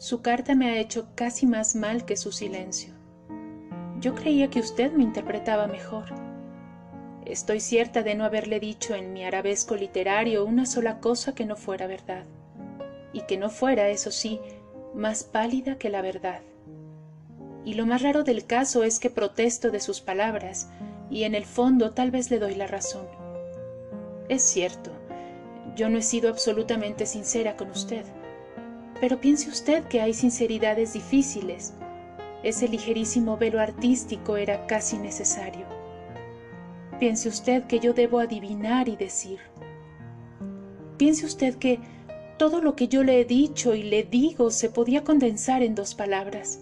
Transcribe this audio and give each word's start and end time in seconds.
Su 0.00 0.22
carta 0.22 0.54
me 0.54 0.70
ha 0.70 0.78
hecho 0.78 1.08
casi 1.14 1.44
más 1.44 1.74
mal 1.74 2.06
que 2.06 2.16
su 2.16 2.32
silencio. 2.32 2.94
Yo 4.00 4.14
creía 4.14 4.48
que 4.48 4.60
usted 4.60 4.92
me 4.92 5.02
interpretaba 5.02 5.66
mejor. 5.66 6.06
Estoy 7.26 7.60
cierta 7.60 8.02
de 8.02 8.14
no 8.14 8.24
haberle 8.24 8.60
dicho 8.60 8.94
en 8.94 9.12
mi 9.12 9.26
arabesco 9.26 9.76
literario 9.76 10.46
una 10.46 10.64
sola 10.64 11.00
cosa 11.00 11.34
que 11.34 11.44
no 11.44 11.54
fuera 11.54 11.86
verdad, 11.86 12.24
y 13.12 13.26
que 13.26 13.36
no 13.36 13.50
fuera, 13.50 13.90
eso 13.90 14.10
sí, 14.10 14.40
más 14.94 15.22
pálida 15.22 15.76
que 15.76 15.90
la 15.90 16.00
verdad. 16.00 16.40
Y 17.66 17.74
lo 17.74 17.84
más 17.84 18.00
raro 18.00 18.24
del 18.24 18.46
caso 18.46 18.84
es 18.84 19.00
que 19.00 19.10
protesto 19.10 19.70
de 19.70 19.80
sus 19.80 20.00
palabras, 20.00 20.70
y 21.10 21.24
en 21.24 21.34
el 21.34 21.44
fondo 21.44 21.90
tal 21.90 22.10
vez 22.10 22.30
le 22.30 22.38
doy 22.38 22.54
la 22.54 22.66
razón. 22.66 23.06
Es 24.30 24.40
cierto, 24.44 24.92
yo 25.76 25.90
no 25.90 25.98
he 25.98 26.02
sido 26.02 26.30
absolutamente 26.30 27.04
sincera 27.04 27.58
con 27.58 27.70
usted, 27.70 28.06
pero 29.00 29.20
piense 29.20 29.48
usted 29.48 29.84
que 29.84 30.00
hay 30.00 30.14
sinceridades 30.14 30.92
difíciles, 30.92 31.72
ese 32.42 32.68
ligerísimo 32.68 33.36
velo 33.36 33.60
artístico 33.60 34.36
era 34.36 34.66
casi 34.66 34.98
necesario. 34.98 35.66
Piense 36.98 37.28
usted 37.28 37.64
que 37.64 37.80
yo 37.80 37.92
debo 37.92 38.18
adivinar 38.18 38.88
y 38.88 38.96
decir. 38.96 39.38
Piense 40.96 41.24
usted 41.24 41.56
que 41.56 41.80
todo 42.38 42.60
lo 42.60 42.76
que 42.76 42.88
yo 42.88 43.02
le 43.04 43.20
he 43.20 43.24
dicho 43.24 43.74
y 43.74 43.82
le 43.82 44.02
digo 44.02 44.50
se 44.50 44.70
podía 44.70 45.04
condensar 45.04 45.62
en 45.62 45.74
dos 45.74 45.94
palabras, 45.94 46.60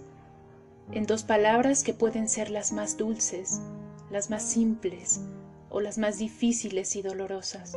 en 0.92 1.06
dos 1.06 1.22
palabras 1.22 1.82
que 1.82 1.94
pueden 1.94 2.28
ser 2.28 2.50
las 2.50 2.72
más 2.72 2.96
dulces, 2.96 3.60
las 4.10 4.30
más 4.30 4.42
simples 4.42 5.20
o 5.70 5.80
las 5.80 5.98
más 5.98 6.18
difíciles 6.18 6.96
y 6.96 7.02
dolorosas. 7.02 7.76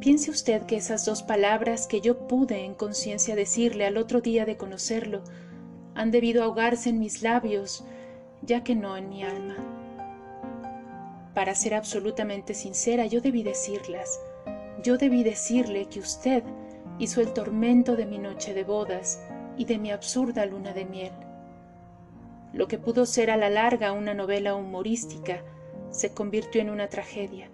Piense 0.00 0.30
usted 0.30 0.62
que 0.62 0.76
esas 0.76 1.04
dos 1.04 1.24
palabras 1.24 1.88
que 1.88 2.00
yo 2.00 2.28
pude 2.28 2.64
en 2.64 2.74
conciencia 2.74 3.34
decirle 3.34 3.84
al 3.84 3.96
otro 3.96 4.20
día 4.20 4.44
de 4.44 4.56
conocerlo 4.56 5.24
han 5.96 6.12
debido 6.12 6.44
ahogarse 6.44 6.90
en 6.90 7.00
mis 7.00 7.22
labios, 7.22 7.84
ya 8.42 8.62
que 8.62 8.76
no 8.76 8.96
en 8.96 9.08
mi 9.08 9.24
alma. 9.24 9.56
Para 11.34 11.56
ser 11.56 11.74
absolutamente 11.74 12.54
sincera, 12.54 13.06
yo 13.06 13.20
debí 13.20 13.42
decirlas. 13.42 14.20
Yo 14.84 14.98
debí 14.98 15.24
decirle 15.24 15.86
que 15.86 15.98
usted 15.98 16.44
hizo 17.00 17.20
el 17.20 17.32
tormento 17.32 17.96
de 17.96 18.06
mi 18.06 18.18
noche 18.18 18.54
de 18.54 18.62
bodas 18.62 19.20
y 19.56 19.64
de 19.64 19.78
mi 19.78 19.90
absurda 19.90 20.46
luna 20.46 20.72
de 20.72 20.84
miel. 20.84 21.12
Lo 22.52 22.68
que 22.68 22.78
pudo 22.78 23.04
ser 23.04 23.32
a 23.32 23.36
la 23.36 23.50
larga 23.50 23.92
una 23.92 24.14
novela 24.14 24.54
humorística 24.54 25.42
se 25.90 26.14
convirtió 26.14 26.60
en 26.60 26.70
una 26.70 26.88
tragedia. 26.88 27.50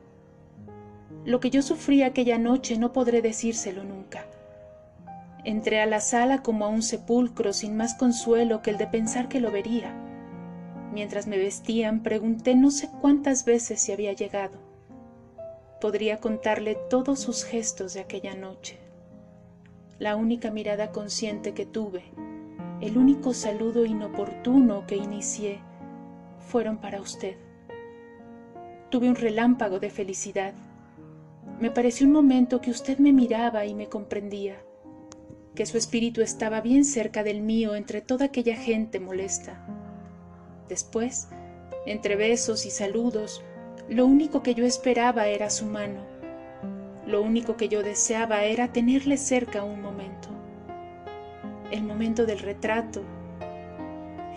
Lo 1.24 1.40
que 1.40 1.50
yo 1.50 1.62
sufrí 1.62 2.02
aquella 2.02 2.38
noche 2.38 2.78
no 2.78 2.92
podré 2.92 3.22
decírselo 3.22 3.82
nunca. 3.82 4.26
Entré 5.44 5.80
a 5.80 5.86
la 5.86 6.00
sala 6.00 6.42
como 6.42 6.64
a 6.64 6.68
un 6.68 6.82
sepulcro 6.82 7.52
sin 7.52 7.76
más 7.76 7.94
consuelo 7.94 8.62
que 8.62 8.70
el 8.70 8.78
de 8.78 8.86
pensar 8.86 9.28
que 9.28 9.40
lo 9.40 9.50
vería. 9.50 9.94
Mientras 10.92 11.26
me 11.26 11.38
vestían, 11.38 12.02
pregunté 12.02 12.54
no 12.54 12.70
sé 12.70 12.88
cuántas 13.00 13.44
veces 13.44 13.80
si 13.80 13.92
había 13.92 14.12
llegado. 14.12 14.58
Podría 15.80 16.20
contarle 16.20 16.76
todos 16.88 17.20
sus 17.20 17.44
gestos 17.44 17.94
de 17.94 18.00
aquella 18.00 18.34
noche. 18.34 18.78
La 19.98 20.16
única 20.16 20.50
mirada 20.50 20.92
consciente 20.92 21.52
que 21.52 21.66
tuve, 21.66 22.04
el 22.80 22.98
único 22.98 23.32
saludo 23.32 23.86
inoportuno 23.86 24.86
que 24.86 24.96
inicié, 24.96 25.60
fueron 26.48 26.78
para 26.78 27.00
usted. 27.00 27.36
Tuve 28.90 29.08
un 29.08 29.14
relámpago 29.14 29.80
de 29.80 29.90
felicidad. 29.90 30.54
Me 31.64 31.70
pareció 31.70 32.06
un 32.06 32.12
momento 32.12 32.60
que 32.60 32.70
usted 32.70 32.98
me 32.98 33.10
miraba 33.10 33.64
y 33.64 33.74
me 33.74 33.88
comprendía 33.88 34.62
que 35.54 35.64
su 35.64 35.78
espíritu 35.78 36.20
estaba 36.20 36.60
bien 36.60 36.84
cerca 36.84 37.24
del 37.24 37.40
mío 37.40 37.74
entre 37.74 38.02
toda 38.02 38.26
aquella 38.26 38.54
gente 38.54 39.00
molesta. 39.00 39.66
Después, 40.68 41.28
entre 41.86 42.16
besos 42.16 42.66
y 42.66 42.70
saludos, 42.70 43.42
lo 43.88 44.04
único 44.04 44.42
que 44.42 44.54
yo 44.54 44.66
esperaba 44.66 45.28
era 45.28 45.48
su 45.48 45.64
mano. 45.64 46.04
Lo 47.06 47.22
único 47.22 47.56
que 47.56 47.70
yo 47.70 47.82
deseaba 47.82 48.44
era 48.44 48.70
tenerle 48.70 49.16
cerca 49.16 49.64
un 49.64 49.80
momento. 49.80 50.28
El 51.70 51.82
momento 51.82 52.26
del 52.26 52.40
retrato. 52.40 53.00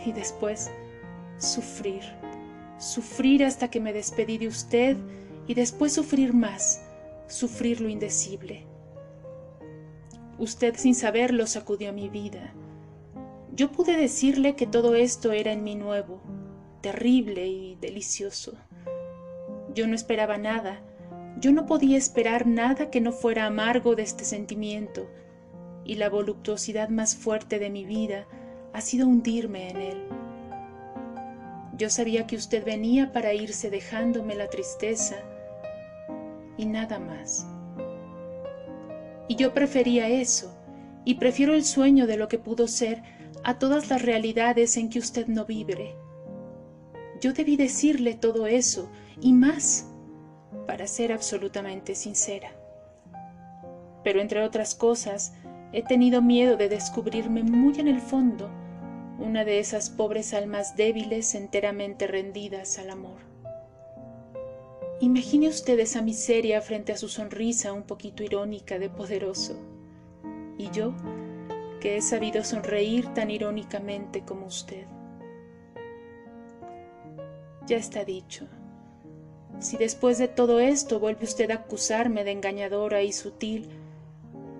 Y 0.06 0.13
después, 0.13 0.72
sufrir. 1.40 2.03
Sufrir 2.78 3.44
hasta 3.44 3.69
que 3.69 3.81
me 3.81 3.91
despedí 3.91 4.38
de 4.38 4.47
usted 4.47 4.96
y 5.46 5.56
después 5.56 5.91
sufrir 5.91 6.34
más, 6.34 6.87
sufrir 7.27 7.81
lo 7.81 7.89
indecible 7.89 8.65
Usted 10.39 10.75
sin 10.75 10.93
saberlo 10.93 11.47
sacudió 11.47 11.93
mi 11.93 12.09
vida. 12.09 12.53
Yo 13.55 13.71
pude 13.71 13.97
decirle 13.97 14.55
que 14.55 14.67
todo 14.67 14.93
esto 14.93 15.31
era 15.31 15.51
en 15.51 15.63
mí 15.63 15.73
nuevo, 15.73 16.21
terrible 16.81 17.47
y 17.47 17.75
delicioso. 17.81 18.53
Yo 19.73 19.88
no 19.88 19.95
esperaba 19.95 20.38
nada, 20.38 20.79
yo 21.39 21.51
no 21.51 21.65
podía 21.65 21.97
esperar 21.97 22.45
nada 22.45 22.91
que 22.91 23.01
no 23.01 23.11
fuera 23.11 23.47
amargo 23.47 23.95
de 23.95 24.03
este 24.03 24.25
sentimiento, 24.25 25.09
y 25.83 25.95
la 25.95 26.09
voluptuosidad 26.09 26.89
más 26.89 27.15
fuerte 27.15 27.57
de 27.57 27.71
mi 27.71 27.83
vida 27.83 28.27
ha 28.73 28.81
sido 28.81 29.07
hundirme 29.07 29.71
en 29.71 29.77
él. 29.77 30.03
Yo 31.75 31.89
sabía 31.89 32.27
que 32.27 32.35
usted 32.35 32.63
venía 32.63 33.11
para 33.11 33.33
irse 33.33 33.71
dejándome 33.71 34.35
la 34.35 34.49
tristeza 34.49 35.15
y 36.57 36.66
nada 36.66 37.00
más. 37.00 37.47
Y 39.28 39.35
yo 39.35 39.53
prefería 39.53 40.09
eso, 40.09 40.53
y 41.06 41.16
prefiero 41.16 41.53
el 41.53 41.63
sueño 41.63 42.07
de 42.07 42.18
lo 42.18 42.28
que 42.28 42.40
pudo 42.40 42.68
ser 42.68 43.03
a 43.44 43.59
todas 43.59 43.90
las 43.90 44.01
realidades 44.01 44.78
en 44.78 44.90
que 44.90 45.00
usted 45.00 45.28
no 45.28 45.45
vibre. 45.45 45.95
Yo 47.22 47.34
debí 47.34 47.56
decirle 47.56 48.16
todo 48.16 48.47
eso 48.47 48.90
y 49.22 49.34
más, 49.34 49.88
para 50.66 50.88
ser 50.88 51.12
absolutamente 51.12 51.95
sincera. 51.95 52.51
Pero 54.03 54.22
entre 54.22 54.44
otras 54.44 54.75
cosas, 54.75 55.34
he 55.72 55.84
tenido 55.84 56.22
miedo 56.22 56.57
de 56.57 56.69
descubrirme 56.69 57.44
muy 57.44 57.79
en 57.79 57.88
el 57.88 58.00
fondo 58.00 58.50
una 59.19 59.44
de 59.45 59.59
esas 59.59 59.89
pobres 59.89 60.34
almas 60.34 60.75
débiles 60.75 61.34
enteramente 61.34 62.06
rendidas 62.06 62.78
al 62.78 62.91
amor. 62.91 63.18
Imagine 65.00 65.47
usted 65.47 65.80
esa 65.80 66.02
miseria 66.02 66.59
frente 66.59 66.91
a 66.91 66.97
su 66.97 67.08
sonrisa 67.08 67.72
un 67.72 67.84
poquito 67.84 68.24
irónica 68.24 68.80
de 68.80 68.90
poderoso. 68.90 69.56
Y 70.58 70.72
yo, 70.72 70.91
que 71.80 71.97
he 71.97 72.02
sabido 72.02 72.44
sonreír 72.44 73.13
tan 73.13 73.30
irónicamente 73.30 74.24
como 74.24 74.47
usted. 74.47 74.88
Ya 77.68 77.78
está 77.78 78.06
dicho. 78.06 78.47
Si 79.59 79.78
después 79.78 80.18
de 80.18 80.30
todo 80.30 80.59
esto 80.59 81.00
vuelve 81.00 81.25
usted 81.25 81.52
a 81.52 81.56
acusarme 81.56 82.24
de 82.24 82.31
engañadora 82.31 83.03
y 83.03 83.12
sutil, 83.12 83.69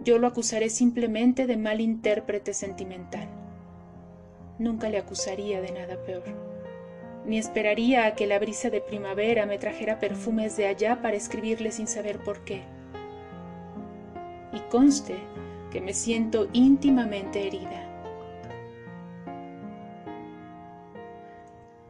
yo 0.04 0.20
lo 0.20 0.28
acusaré 0.28 0.70
simplemente 0.70 1.48
de 1.48 1.58
mal 1.58 1.82
intérprete 1.82 2.54
sentimental. 2.54 3.28
Nunca 4.60 4.88
le 4.90 5.00
acusaría 5.00 5.62
de 5.62 5.72
nada 5.72 5.98
peor 6.04 6.47
ni 7.28 7.38
esperaría 7.38 8.06
a 8.06 8.16
que 8.16 8.26
la 8.26 8.40
brisa 8.40 8.70
de 8.70 8.82
primavera 8.82 9.46
me 9.46 9.60
trajera 9.60 10.00
perfumes 10.00 10.56
de 10.56 10.66
allá 10.66 11.02
para 11.02 11.18
escribirle 11.18 11.72
sin 11.72 11.86
saber 11.86 12.20
por 12.20 12.44
qué. 12.46 12.64
Y 14.54 14.60
conste 14.72 15.16
que 15.70 15.82
me 15.82 15.94
siento 15.94 16.48
íntimamente 16.54 17.46
herida. 17.46 17.84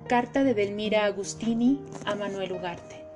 Carta 0.08 0.44
de 0.44 0.54
Delmira 0.54 1.06
Agustini 1.06 1.86
a 2.06 2.16
Manuel 2.16 2.54
Ugarte. 2.54 3.07